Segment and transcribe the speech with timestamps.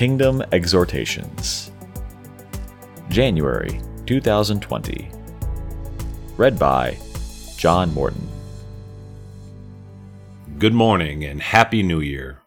[0.00, 1.70] Kingdom Exhortations,
[3.10, 5.10] January 2020.
[6.38, 6.96] Read by
[7.58, 8.26] John Morton.
[10.58, 12.40] Good morning and Happy New Year.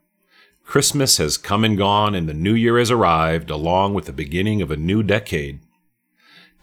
[0.65, 4.63] Christmas has come and gone, and the New Year has arrived along with the beginning
[4.63, 5.59] of a new decade.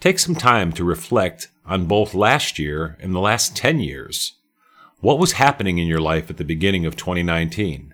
[0.01, 4.33] Take some time to reflect on both last year and the last 10 years.
[4.99, 7.90] What was happening in your life at the beginning of 2019?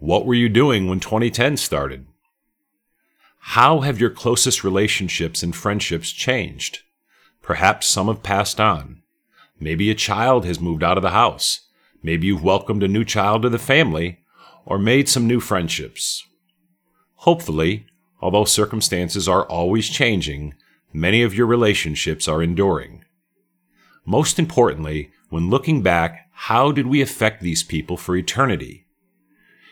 [0.00, 2.06] What were you doing when 2010 started?
[3.38, 6.78] How have your closest relationships and friendships changed?
[7.42, 9.02] Perhaps some have passed on.
[9.60, 11.68] Maybe a child has moved out of the house.
[12.02, 14.20] Maybe you've welcomed a new child to the family
[14.64, 16.26] or made some new friendships.
[17.16, 17.84] Hopefully,
[18.22, 20.54] although circumstances are always changing,
[20.94, 23.04] many of your relationships are enduring.
[24.06, 28.86] Most importantly, when looking back, how did we affect these people for eternity?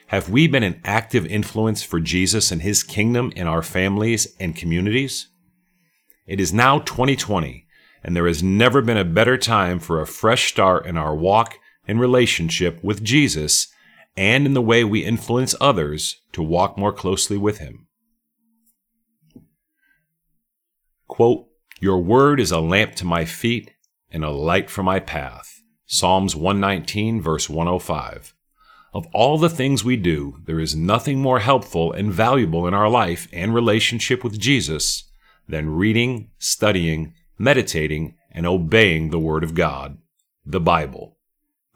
[0.09, 4.57] Have we been an active influence for Jesus and his kingdom in our families and
[4.57, 5.29] communities?
[6.27, 7.67] It is now 2020,
[8.03, 11.59] and there has never been a better time for a fresh start in our walk
[11.87, 13.69] and relationship with Jesus
[14.17, 17.87] and in the way we influence others to walk more closely with him.
[21.07, 21.49] Quote,
[21.81, 23.73] Your word is a lamp to my feet
[24.11, 25.63] and a light for my path.
[25.85, 28.33] Psalms 119, verse 105.
[28.95, 32.89] Of all the things we do, there is nothing more helpful and valuable in our
[32.89, 35.05] life and relationship with Jesus
[35.47, 39.99] than reading, studying, meditating, and obeying the Word of God,
[40.45, 41.17] the Bible.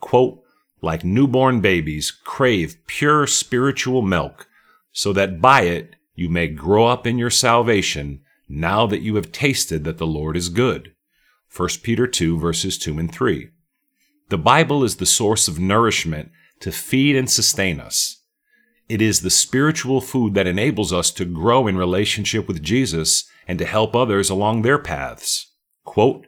[0.01, 0.43] Quote,
[0.81, 4.49] like newborn babies, crave pure spiritual milk,
[4.91, 9.33] so that by it you may grow up in your salvation now that you have
[9.33, 10.93] tasted that the Lord is good.
[11.55, 13.51] 1 Peter 2 verses 2 and 3.
[14.29, 16.31] The Bible is the source of nourishment
[16.63, 18.23] to feed and sustain us.
[18.89, 23.59] It is the spiritual food that enables us to grow in relationship with Jesus and
[23.59, 25.53] to help others along their paths.
[25.85, 26.27] Quote,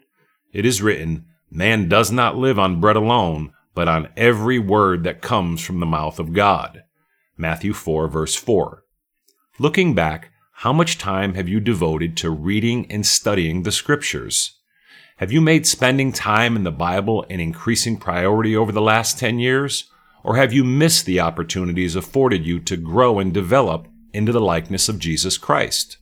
[0.53, 5.21] it is written, Man does not live on bread alone, but on every word that
[5.21, 6.85] comes from the mouth of God.
[7.37, 8.85] Matthew 4, verse 4.
[9.59, 14.59] Looking back, how much time have you devoted to reading and studying the Scriptures?
[15.19, 19.39] Have you made spending time in the Bible an increasing priority over the last 10
[19.39, 19.91] years?
[20.25, 24.89] Or have you missed the opportunities afforded you to grow and develop into the likeness
[24.89, 25.99] of Jesus Christ?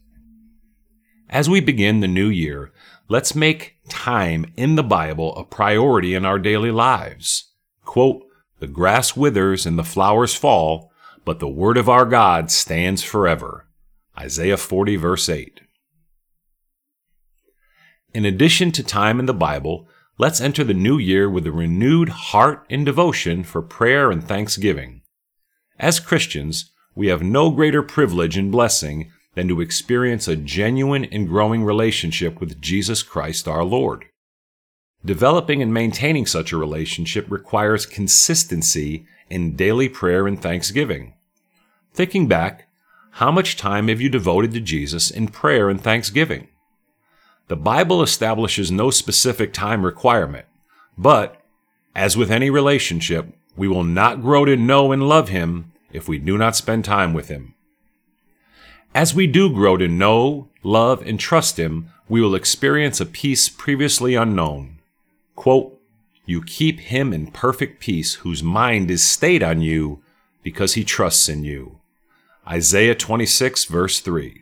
[1.28, 2.72] As we begin the new year,
[3.08, 7.52] let's make time in the Bible a priority in our daily lives.
[7.84, 8.22] Quote,
[8.60, 10.92] the grass withers and the flowers fall,
[11.24, 13.66] but the word of our God stands forever.
[14.16, 15.62] Isaiah 40, verse 8.
[18.14, 19.88] In addition to time in the Bible,
[20.22, 25.02] let's enter the new year with a renewed heart and devotion for prayer and thanksgiving.
[25.80, 31.26] As Christians, we have no greater privilege and blessing than to experience a genuine and
[31.26, 34.04] growing relationship with Jesus Christ our Lord.
[35.04, 41.14] Developing and maintaining such a relationship requires consistency in daily prayer and thanksgiving.
[41.94, 42.68] Thinking back,
[43.14, 46.46] how much time have you devoted to Jesus in prayer and thanksgiving?
[47.48, 50.46] The Bible establishes no specific time requirement,
[50.96, 51.40] but,
[51.94, 56.18] as with any relationship, we will not grow to know and love Him if we
[56.18, 57.54] do not spend time with Him.
[58.94, 63.48] As we do grow to know, love, and trust Him, we will experience a peace
[63.48, 64.78] previously unknown.
[65.34, 65.80] Quote,
[66.26, 70.02] You keep him in perfect peace whose mind is stayed on you
[70.42, 71.78] because he trusts in you.
[72.46, 74.41] Isaiah 26, verse 3.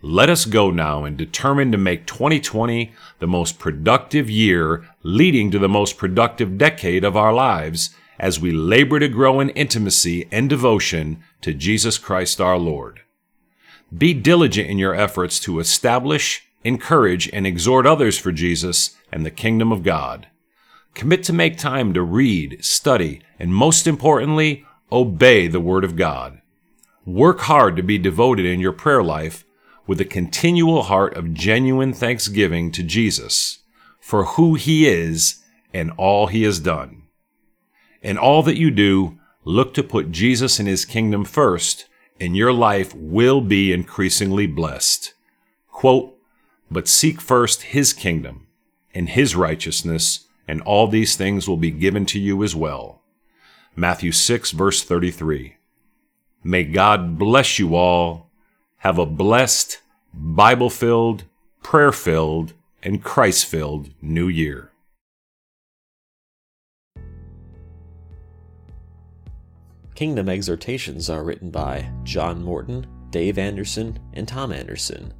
[0.00, 5.58] Let us go now and determine to make 2020 the most productive year leading to
[5.58, 10.48] the most productive decade of our lives as we labor to grow in intimacy and
[10.48, 13.00] devotion to Jesus Christ our Lord.
[13.96, 19.32] Be diligent in your efforts to establish, encourage, and exhort others for Jesus and the
[19.32, 20.28] kingdom of God.
[20.94, 26.40] Commit to make time to read, study, and most importantly, obey the Word of God.
[27.04, 29.44] Work hard to be devoted in your prayer life
[29.88, 33.60] with a continual heart of genuine thanksgiving to Jesus
[33.98, 35.42] for who He is
[35.72, 37.02] and all He has done.
[38.02, 41.86] In all that you do, look to put Jesus and His kingdom first,
[42.20, 45.14] and your life will be increasingly blessed.
[45.68, 46.14] Quote,
[46.70, 48.46] but seek first His kingdom
[48.94, 53.02] and His righteousness, and all these things will be given to you as well.
[53.74, 55.56] Matthew 6, verse 33.
[56.44, 58.27] May God bless you all
[58.78, 59.80] have a blessed,
[60.14, 61.24] Bible filled,
[61.62, 64.70] prayer filled, and Christ filled new year.
[69.96, 75.12] Kingdom exhortations are written by John Morton, Dave Anderson, and Tom Anderson.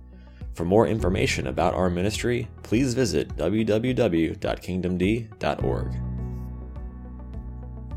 [0.54, 5.94] For more information about our ministry, please visit www.kingdomd.org.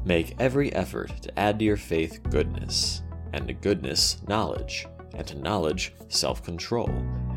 [0.04, 3.04] Make every effort to add to your faith goodness,
[3.34, 6.90] and to goodness, knowledge, and to knowledge, self control,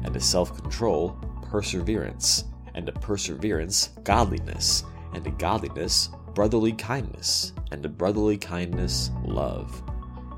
[0.05, 2.45] and to self control, perseverance,
[2.75, 4.85] and to perseverance, godliness,
[5.15, 9.83] and to godliness, brotherly kindness, and to brotherly kindness, love.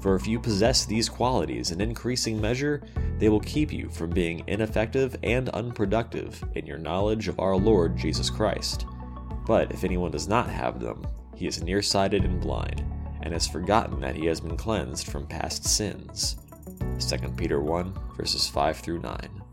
[0.01, 2.83] For if you possess these qualities in increasing measure,
[3.19, 7.97] they will keep you from being ineffective and unproductive in your knowledge of our Lord
[7.97, 8.87] Jesus Christ.
[9.47, 12.85] But if anyone does not have them, he is nearsighted and blind,
[13.23, 16.37] and has forgotten that he has been cleansed from past sins.
[16.99, 19.46] 2 Peter 1, verses 5 through 9.